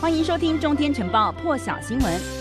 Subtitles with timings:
[0.00, 2.37] 欢迎收听《中天晨报》破晓新闻。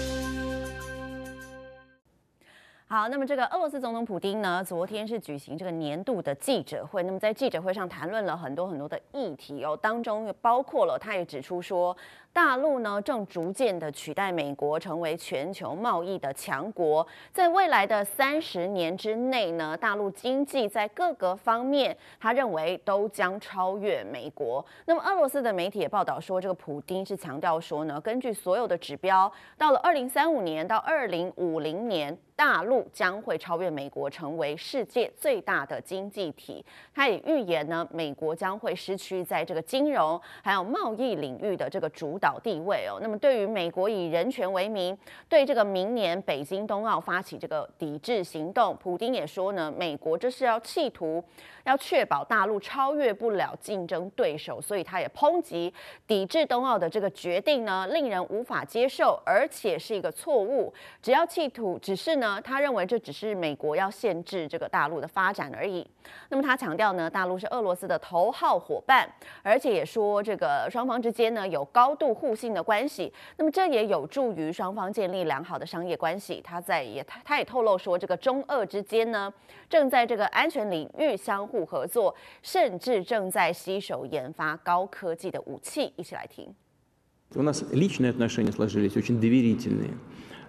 [2.90, 7.04] 好，那么这个俄罗斯总统普丁呢，昨天是举行这个年度的记者会。
[7.04, 11.94] 那么在记者会上谈论了很多很多的议题哦，当中也包括了，他也指出说，
[12.31, 24.66] 大陆呢正逐渐的取代美国成为全球贸易的强国，在未来的三十年之内呢，大陆经济在各个方面，他认为都将超越美国。
[24.85, 32.18] 那么俄罗斯的媒体也报道说，这个普丁是强调说呢，根据所有的指标，到了二零三五年到二零五零年。
[32.38, 36.63] 大陆将会超越美国，成为世界最大的经济体。
[36.94, 43.00] 他也预言呢，美国将会失去在这个金融还有贸易领域的这个主导地位哦。
[43.02, 44.96] 那么，对于美国以人权为名，
[45.27, 51.24] 对这个明年北京冬奥发起这个抵制行动，普丁也说呢，美国这是要企图
[51.63, 55.74] 要确保大陆超越不了竞争对手，所以他也抨击
[56.05, 60.72] 抵制冬奥的这个决定呢，令人无法接受，而且是一个错误。
[61.02, 62.27] 只要企图，只是呢。
[62.44, 65.86] 他认为这只是美国要限制这个大陆的发展而已。
[66.30, 69.08] 那么他强调呢，大陆是俄罗斯的头号伙伴，
[69.44, 73.11] 而且也说这个双方之间呢有高度互信的关系。
[73.38, 76.42] 那么这也有助于双方建立良好的商业关系。
[76.44, 79.33] 他在也他他也透露说，这个中俄之间呢
[79.70, 85.94] 正在这个安全领域相互合作，甚至正在携手研发高科技的武器。
[85.95, 86.53] 一起来听。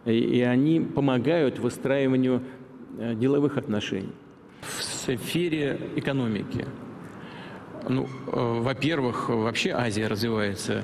[0.08, 2.42] И они помогают выстраиванию
[3.14, 4.12] деловых отношений.
[4.60, 6.64] В сфере экономики,
[7.88, 10.82] ну, во-первых, вообще Азия развивается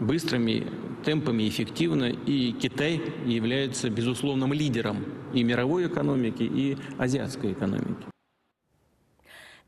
[0.00, 0.66] быстрыми
[1.04, 8.11] темпами, эффективно, и Китай является безусловным лидером и мировой экономики, и азиатской экономики.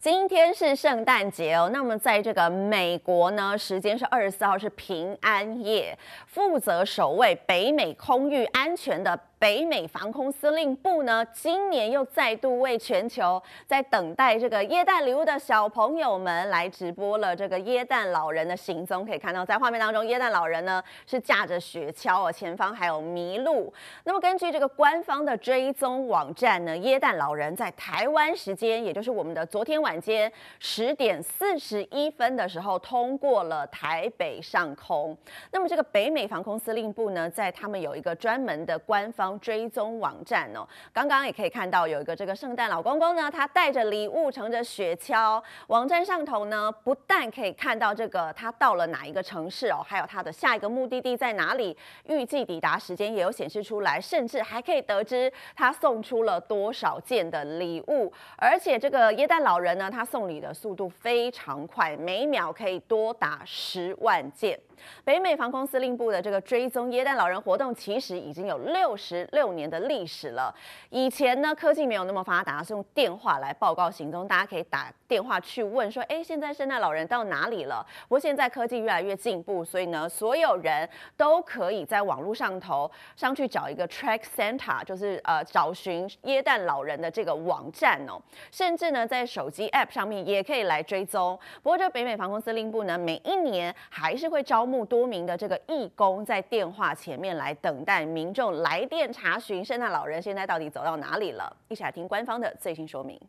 [0.04, 5.96] 今天是圣诞节哦，那么在这个美国呢，时间是二十四号是平安夜，
[6.26, 9.18] 负责守卫北美空域安全的。
[9.44, 19.04] 北美防空司令部呢，今年又再度为全球在等待这个耶诞礼物的小朋友们来直播了这个耶诞老人的行踪。
[19.04, 23.70] 可以看到，在画面当中，耶诞老人呢是驾着雪橇哦，前方还有麋鹿。
[24.04, 35.14] 那么根据这个官方的追踪网站呢，耶诞老人在台湾时间，也就是我们的昨天晚间十点四十一分的时候，通过了台北上空。
[35.50, 39.33] 那么这个北美防空司令部呢，在他们有一个专门的官方。
[39.40, 45.42] 追踪网站哦，刚刚也可以看到有一个这个圣诞老公公呢，他带着礼物，乘着雪橇。
[45.68, 58.12] 网站上头呢，不但可以看到这个他到了哪一个城市哦，还有他的下一个目的地在哪里，预计抵达时间也有显示出来，甚至还可以得知他送出了多少件的礼物。
[58.36, 64.58] 而且这个耶诞老人呢，他送礼的速度非常快，每秒可以多达十万件。
[65.04, 70.54] 北美防空司令部的这个追踪耶诞老人活动，其实已经有六十十六年的历史了。
[70.88, 77.84] 以前呢，科技没有那么发达，是用电话来报告行踪，大家可以打电话去问说，哎，现在圣诞老人到哪里了？
[78.08, 88.20] 不过现在科技越来越进步，所以呢，所有人都可以在网络上头上去找一个 track Santa，就是呃找寻耶诞老人的这个网站哦。
[88.52, 91.36] 甚至呢，在手机 App 上面也可以来追踪。
[91.62, 94.44] 不过这北美防空司令部呢，每一年还是会。
[94.44, 101.55] 招募多名的这个义工在电话前面来等待民众来电 查询圣诞老人现在到底走到哪里了。
[101.67, 103.19] 一起来听官方的最新说明。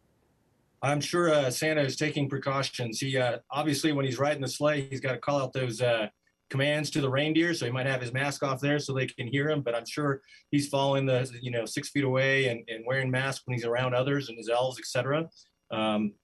[0.83, 3.01] I'm sure uh, Santa is taking precautions.
[3.01, 6.09] He uh, obviously, when he's riding the sleigh, he's got to call out those uh,
[6.49, 7.53] commands to the reindeer.
[7.55, 9.61] So he might have his mask off there so they can hear him.
[9.61, 13.43] But I'm sure he's following the, you know, six feet away and, and wearing masks
[13.47, 15.29] when he's around others and his elves, etc.
[15.71, 16.15] Um,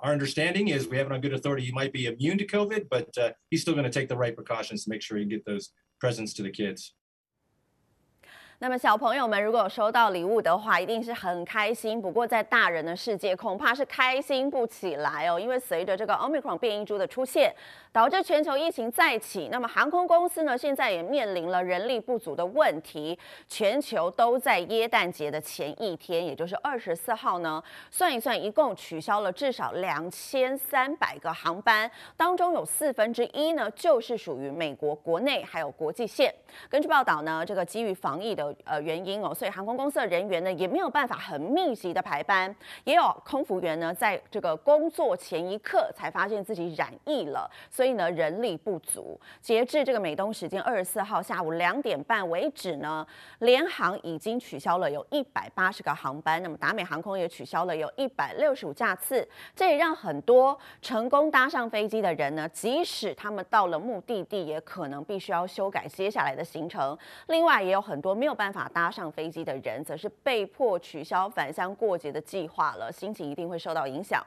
[0.00, 1.64] Our understanding is we have it on good authority.
[1.64, 4.34] He might be immune to COVID, but uh, he's still going to take the right
[4.34, 6.94] precautions to make sure he get those presents to the kids.
[8.59, 12.01] 那么小朋友们如果有收到礼物的话，一定是很开心。
[12.01, 15.37] 不过在大人的世界，恐怕是开心不起来哦。
[15.37, 17.53] 因为随着这个 Omicron 变异株的出现，
[17.91, 19.49] 导致全球疫情再起。
[19.51, 23.19] 那么航空公司呢，现在也面临了人力不足的问题。
[23.49, 27.61] 全球都在耶诞节的前一天，也就是二十四号呢，
[27.91, 36.33] 算一算，一共取消了至少两千三百个航班，当中有四分之一呢，就是属于美国国内还有国际线。
[36.69, 42.53] 根据报道呢，这个基于防疫的呃原因哦，所以航空公司的人员呢也没有办法很密集的排班，
[42.83, 49.19] 也有空服员呢在这个工作前一刻才发现自己染疫了，所以呢人力不足。
[49.41, 53.05] 截至这个美东时间二十四号下午两点半为止呢，
[53.39, 66.97] 联航已经取消了有一百八十个航班，那么达美航空也取消了有一百六十五架次，这也让很多成功搭上飞机的人呢，即使他们到了目的地，也可能必须要修改接下来的行程。
[67.27, 74.23] 另外，也有很多没有办法搭上飞机的人，则是被迫取消返乡过节的计划了，心情一定会受到影响。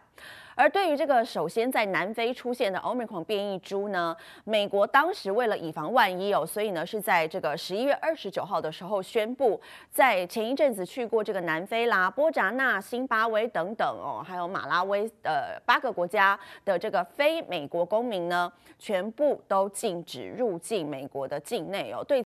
[0.54, 9.60] 而对于这个首先在南非出现的 Omicron 变异株呢，美国当时为了以防万一哦，所以呢是在这个十一月二十九号的时候宣布，
[9.90, 22.02] 在前一阵子去过这个南非啦、波扎纳、辛巴威等等哦，还有马拉威的八个国家的这个非美国公民呢，全部都禁止入境美国的境内哦。
[22.02, 22.14] 对。